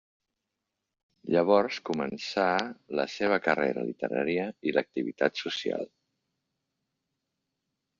[1.35, 2.47] Llavors començà
[3.01, 5.91] la seva carrera literària i l'activitat social.